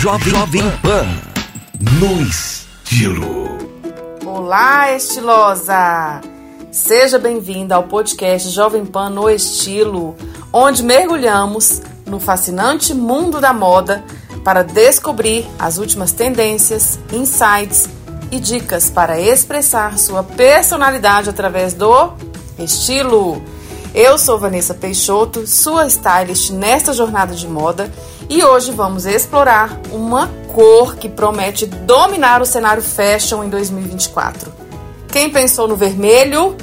[0.00, 1.06] Jovem, Jovem Pan
[1.98, 3.58] no estilo.
[4.24, 6.20] Olá, estilosa!
[6.70, 10.16] Seja bem-vinda ao podcast Jovem Pan no Estilo,
[10.52, 14.04] onde mergulhamos no fascinante mundo da moda
[14.44, 17.88] para descobrir as últimas tendências, insights
[18.30, 22.12] e dicas para expressar sua personalidade através do
[22.56, 23.42] estilo.
[24.00, 27.92] Eu sou Vanessa Peixoto, sua stylist nesta jornada de moda,
[28.30, 34.52] e hoje vamos explorar uma cor que promete dominar o cenário fashion em 2024.
[35.08, 36.56] Quem pensou no vermelho?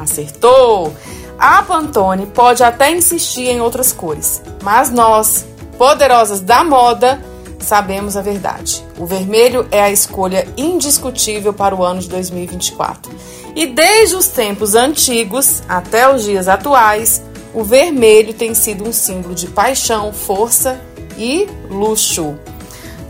[0.00, 0.92] Acertou!
[1.38, 5.46] A Pantone pode até insistir em outras cores, mas nós,
[5.78, 7.22] poderosas da moda,
[7.58, 8.84] sabemos a verdade.
[8.98, 13.12] O vermelho é a escolha indiscutível para o ano de 2024.
[13.54, 17.22] E desde os tempos antigos até os dias atuais,
[17.54, 20.80] o vermelho tem sido um símbolo de paixão, força
[21.16, 22.36] e luxo.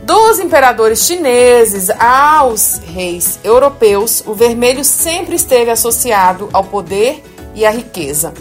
[0.02, 7.70] Dos imperadores chineses aos reis europeus, o vermelho sempre esteve associado ao poder e à
[7.70, 8.34] riqueza.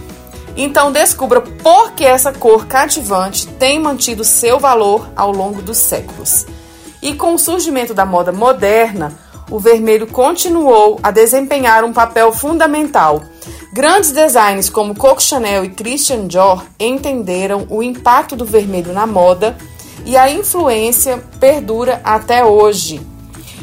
[0.56, 6.46] Então descubra por que essa cor cativante tem mantido seu valor ao longo dos séculos.
[7.02, 9.18] E com o surgimento da moda moderna,
[9.50, 13.24] o vermelho continuou a desempenhar um papel fundamental.
[13.74, 19.58] Grandes designers como Coco Chanel e Christian Dior entenderam o impacto do vermelho na moda
[20.06, 23.02] e a influência perdura até hoje.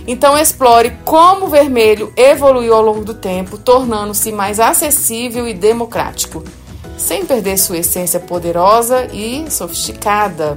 [0.09, 6.43] Então explore como o vermelho evoluiu ao longo do tempo, tornando-se mais acessível e democrático
[7.01, 10.57] sem perder sua essência poderosa e sofisticada.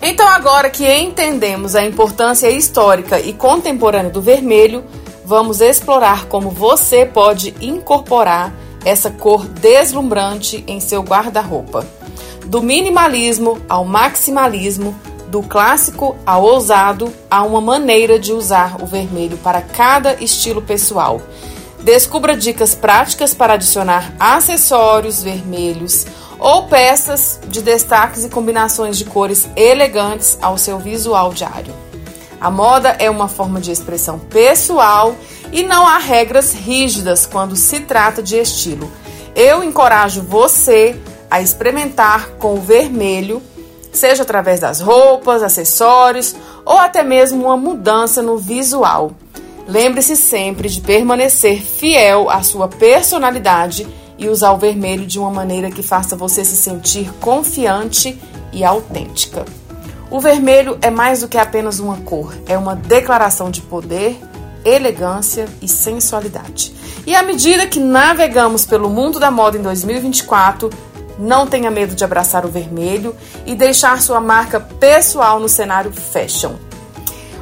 [0.00, 4.84] Então, agora que entendemos a importância histórica e contemporânea do vermelho,
[5.24, 11.86] vamos explorar como você pode incorporar essa cor deslumbrante em seu guarda-roupa.
[12.46, 14.96] Do minimalismo ao maximalismo,
[15.28, 21.20] do clássico ao ousado, há uma maneira de usar o vermelho para cada estilo pessoal.
[21.82, 26.06] Descubra dicas práticas para adicionar acessórios vermelhos
[26.38, 31.74] ou peças de destaques e combinações de cores elegantes ao seu visual diário.
[32.38, 35.14] A moda é uma forma de expressão pessoal
[35.52, 38.90] e não há regras rígidas quando se trata de estilo.
[39.34, 40.98] Eu encorajo você
[41.30, 43.42] a experimentar com o vermelho,
[43.92, 46.34] seja através das roupas, acessórios
[46.64, 49.12] ou até mesmo uma mudança no visual.
[49.70, 53.86] Lembre-se sempre de permanecer fiel à sua personalidade
[54.18, 58.20] e usar o vermelho de uma maneira que faça você se sentir confiante
[58.52, 59.44] e autêntica.
[60.10, 64.18] O vermelho é mais do que apenas uma cor, é uma declaração de poder,
[64.64, 66.74] elegância e sensualidade.
[67.06, 70.68] E à medida que navegamos pelo mundo da moda em 2024,
[71.16, 73.14] não tenha medo de abraçar o vermelho
[73.46, 76.56] e deixar sua marca pessoal no cenário fashion.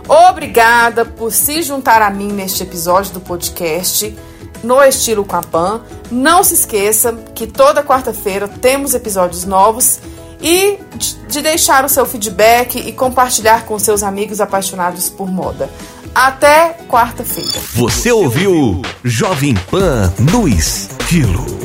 [0.08, 4.16] Obrigada por se juntar a mim neste episódio do podcast
[4.62, 5.82] no estilo com a Pan.
[6.10, 10.00] Não se esqueça que toda quarta-feira temos episódios novos
[10.40, 10.78] e
[11.28, 15.68] de deixar o seu feedback e compartilhar com seus amigos apaixonados por moda.
[16.14, 17.60] Até quarta-feira.
[17.74, 21.57] Você ouviu Jovem Pan no estilo.